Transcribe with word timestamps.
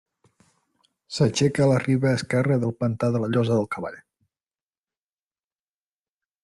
S'aixeca 1.17 1.61
a 1.65 1.67
la 1.71 1.77
riba 1.83 2.15
esquerra 2.21 2.57
del 2.65 2.73
pantà 2.85 3.13
de 3.17 3.23
la 3.25 3.31
Llosa 3.35 3.61
del 3.61 3.69
Cavall. 3.75 4.01